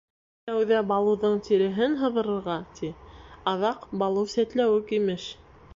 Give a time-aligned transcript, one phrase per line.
[0.49, 2.91] —Тәүҙә Балуҙың тиреһен һыҙырырға, ти,
[3.55, 5.31] аҙаҡ Балу— сәтләүек, имеш!